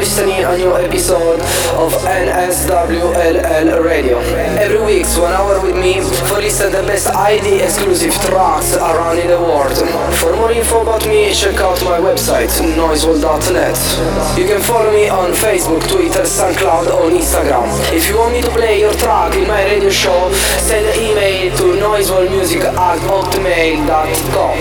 Listening 0.00 0.42
a 0.44 0.56
new 0.56 0.74
episode 0.76 1.40
of 1.76 1.92
NSWLL 2.08 3.84
Radio. 3.84 4.18
Every 4.56 4.80
week, 4.80 5.04
one 5.20 5.34
hour 5.34 5.60
with 5.60 5.76
me 5.76 6.00
for 6.00 6.40
listen 6.40 6.72
the 6.72 6.82
best 6.88 7.08
ID 7.08 7.60
exclusive 7.60 8.14
tracks 8.14 8.76
around 8.78 9.18
in 9.18 9.28
the 9.28 9.36
world. 9.38 9.76
For 10.16 10.34
more 10.34 10.52
info 10.52 10.80
about 10.80 11.06
me, 11.06 11.34
check 11.34 11.60
out 11.60 11.84
my 11.84 12.00
website 12.00 12.48
noisewall.net. 12.80 13.76
You 14.38 14.46
can 14.46 14.62
follow 14.62 14.90
me 14.90 15.10
on 15.10 15.32
Facebook, 15.32 15.86
Twitter, 15.86 16.24
SoundCloud 16.24 16.86
or 16.94 17.10
Instagram. 17.10 17.68
If 17.92 18.08
you 18.08 18.16
want 18.16 18.32
me 18.32 18.40
to 18.40 18.50
play 18.52 18.80
your 18.80 18.94
track 18.94 19.34
in 19.36 19.46
my 19.46 19.64
radio 19.66 19.90
show, 19.90 20.32
send 20.64 20.86
an 20.86 20.96
email 20.98 21.54
to 21.58 21.74
noisewallmusic 21.76 22.62
at 22.64 22.98
hotmail.com. 23.00 24.60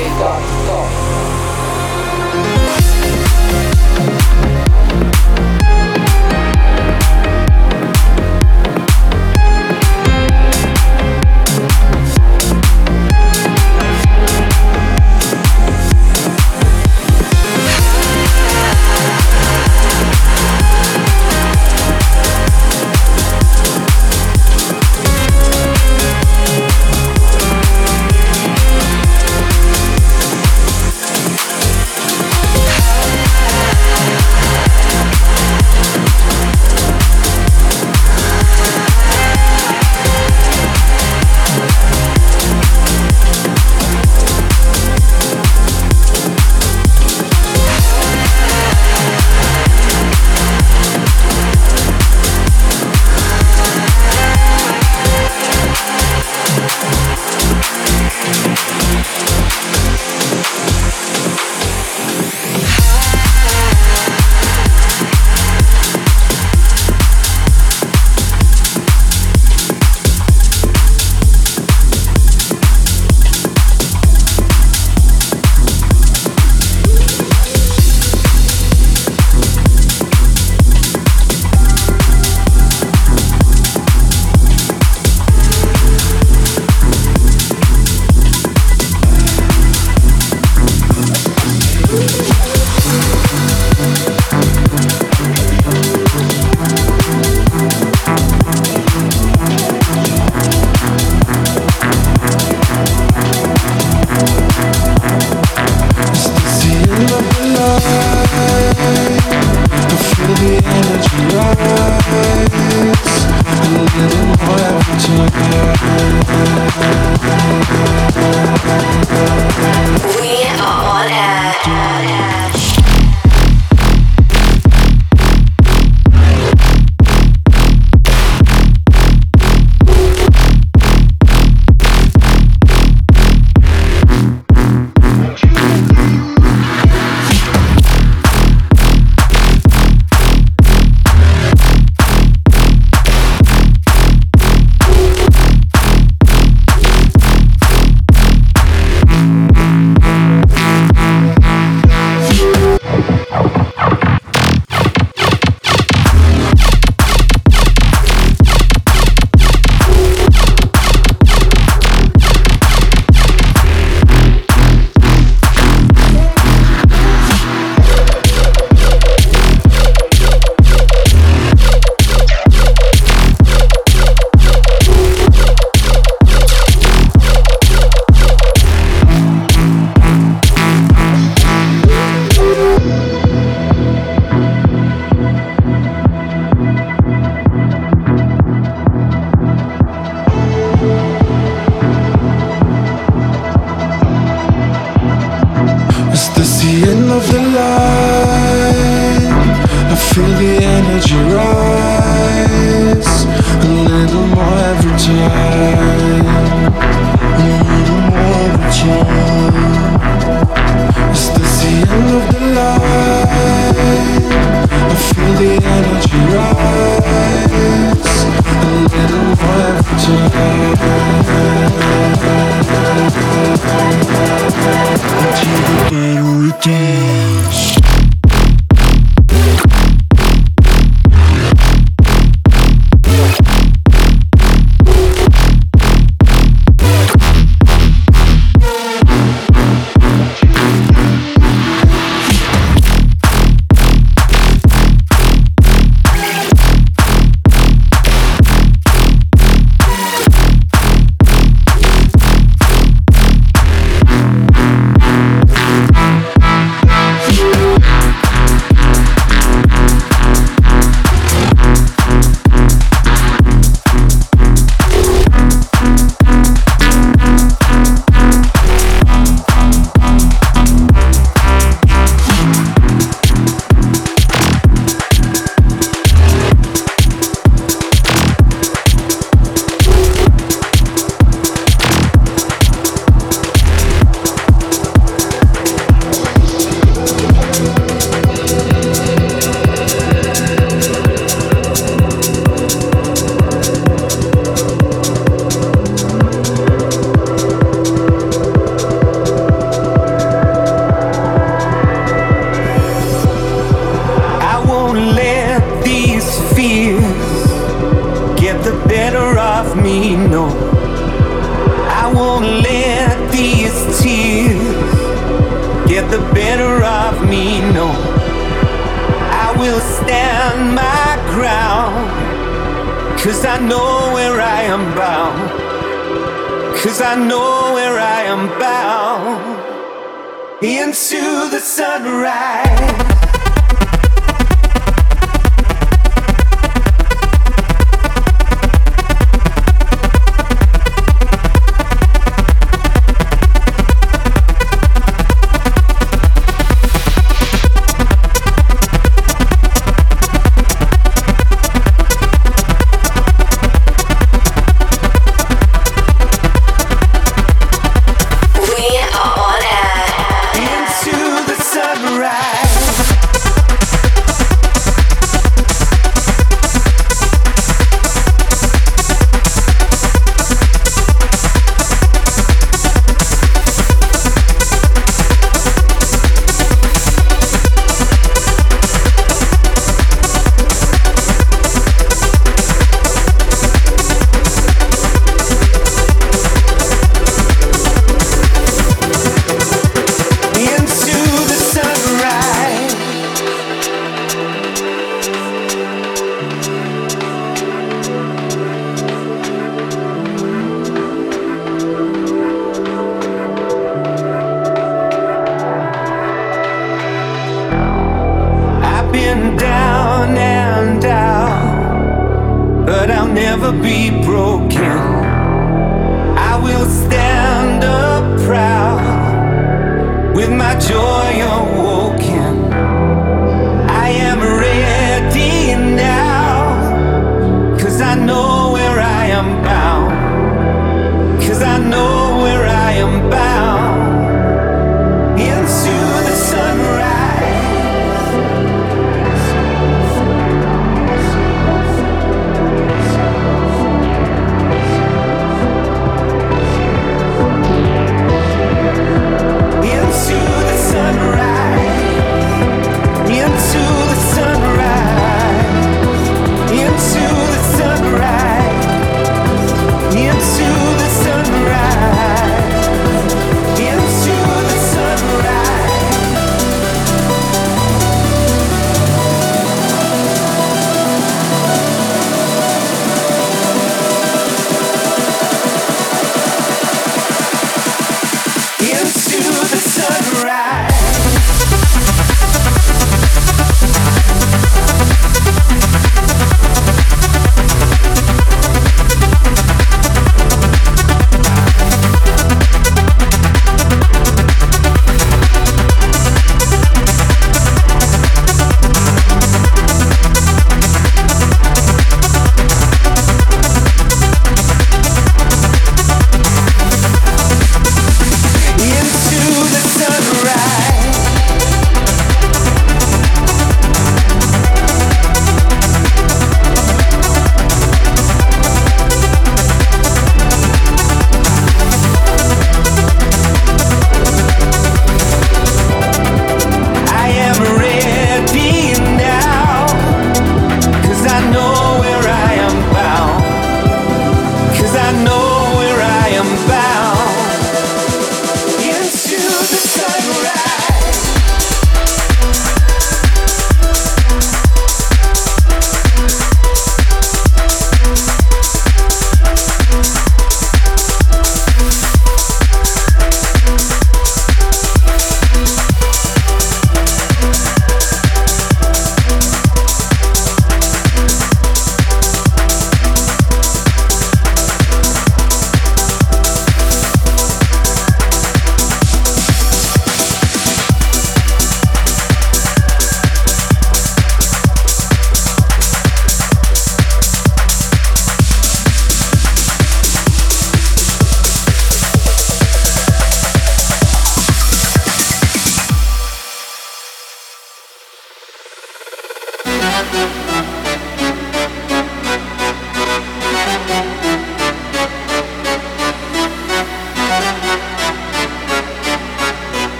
am 432.99 433.29
back. 433.29 433.48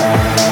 Bye. 0.00 0.43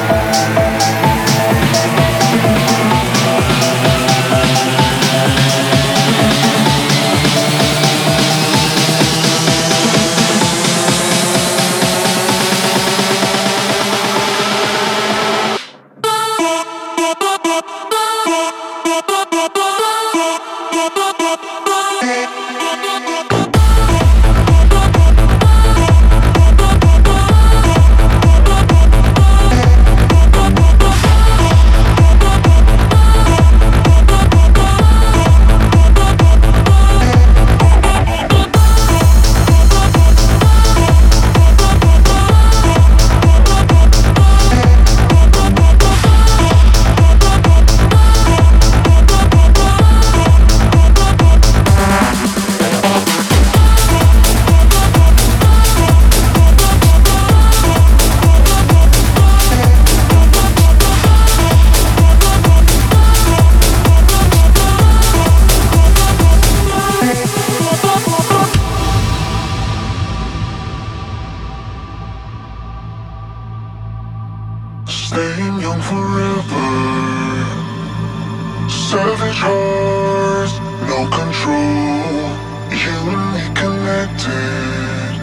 no 81.03 81.09
control. 81.09 82.23
Humanly 82.71 83.41
connected 83.55 85.13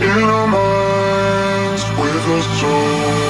in 0.00 0.22
our 0.24 0.46
minds 0.46 1.84
with 1.98 2.28
a 2.28 2.42
soul. 2.58 3.21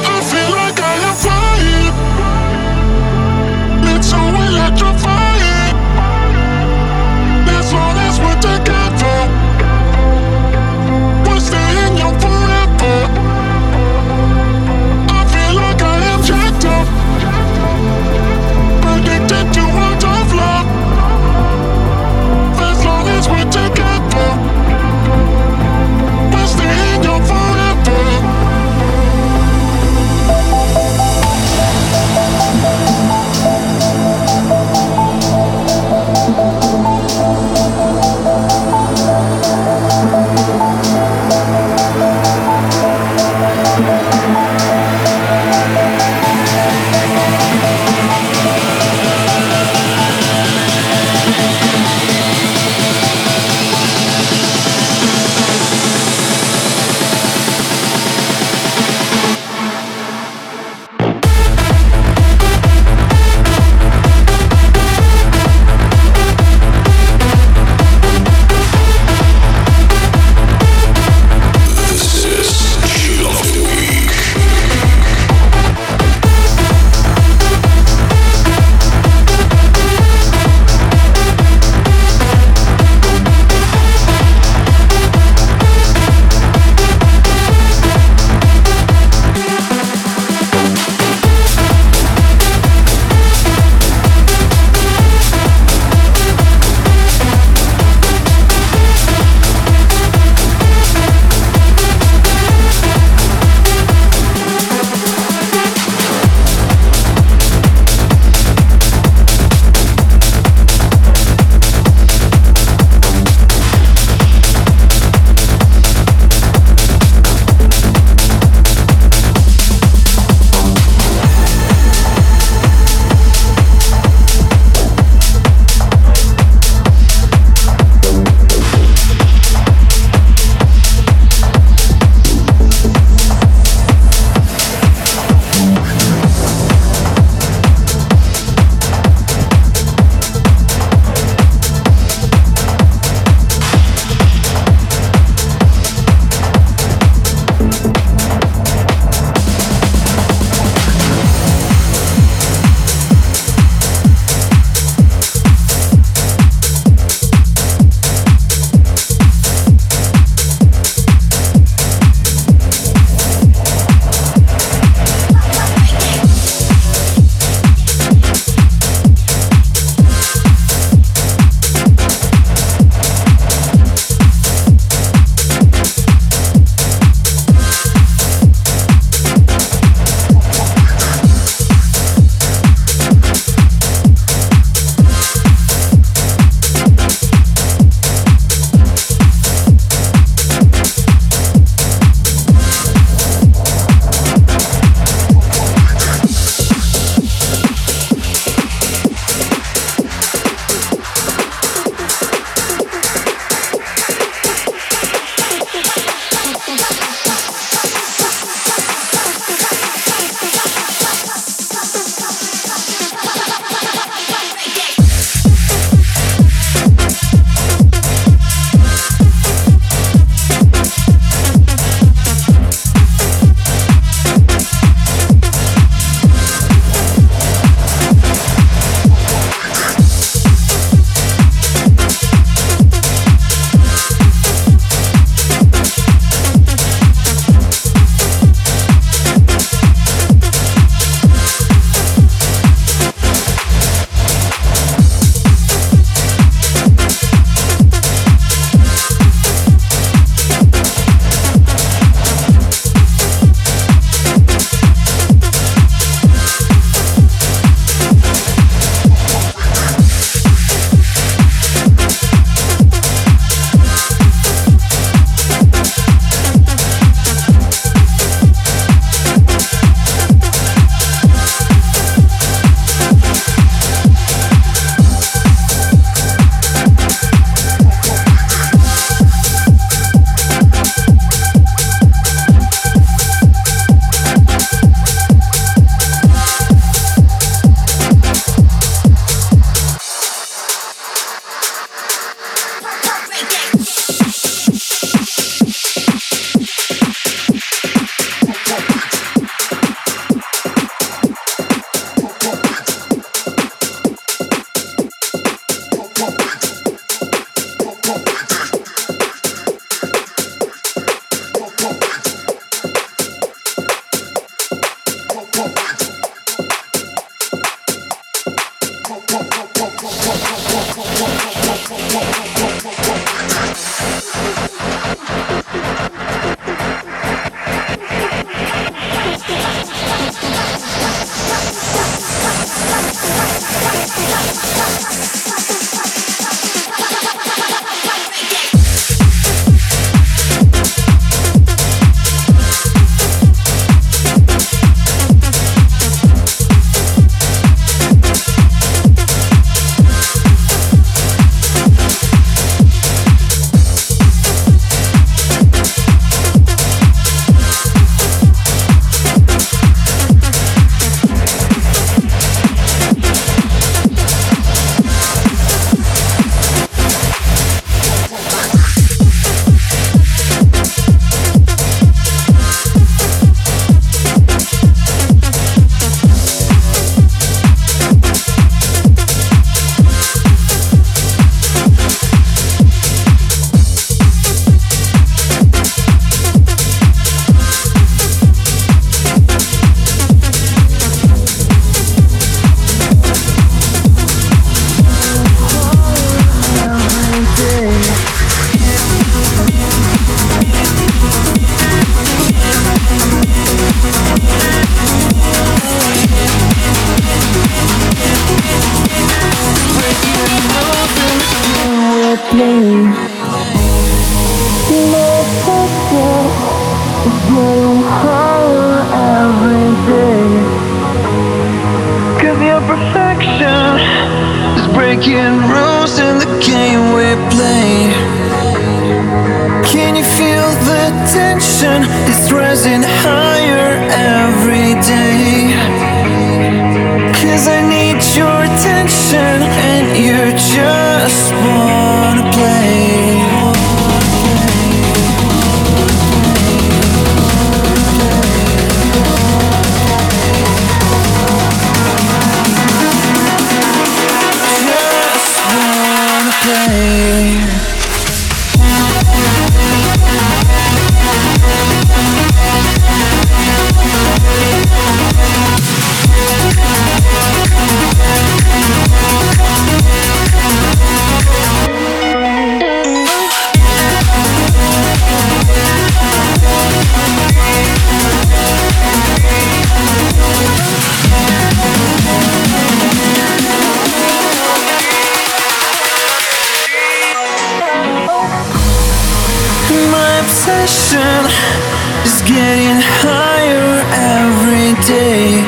getting 492.52 493.00
higher 493.24 493.92
every 494.36 494.92
day. 495.08 495.64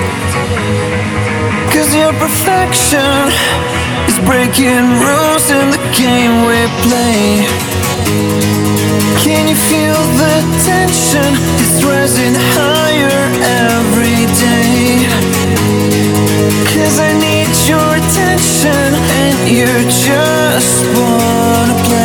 Cause 1.72 1.90
your 1.96 2.12
perfection 2.20 3.32
is 4.08 4.18
breaking 4.28 4.84
rules 5.00 5.46
in 5.48 5.66
the 5.72 5.82
game 5.96 6.34
we 6.44 6.60
play. 6.84 7.24
Can 9.24 9.48
you 9.48 9.56
feel 9.56 10.00
the 10.20 10.36
tension? 10.68 11.30
It's 11.64 11.80
rising 11.88 12.36
higher 12.56 13.20
every 13.72 14.20
day. 14.44 15.08
Cause 16.72 16.96
I 17.00 17.10
need 17.26 17.52
your 17.70 17.88
attention, 18.00 18.86
and 19.22 19.36
you 19.48 19.70
just 20.04 20.84
wanna 20.98 21.76
play. 21.88 22.03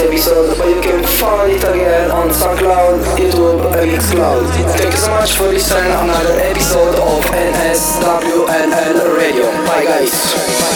Episode, 0.00 0.56
but 0.58 0.68
you 0.68 0.80
can 0.80 1.04
find 1.04 1.52
it 1.52 1.62
again 1.62 2.10
on 2.10 2.28
SoundCloud, 2.30 3.02
YouTube, 3.16 3.64
and 3.76 3.90
Mixcloud. 3.90 4.50
Thank 4.76 4.92
you 4.92 4.98
so 4.98 5.10
much 5.10 5.32
for 5.32 5.48
listening 5.48 5.84
to 5.84 6.02
another 6.02 6.40
episode 6.40 6.94
of 6.96 7.24
NSWLL 7.24 9.16
Radio. 9.16 9.44
Bye 9.66 9.84
guys. 9.84 10.12